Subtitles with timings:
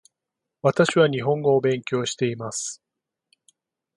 [0.63, 2.81] 私は日本語を勉強しています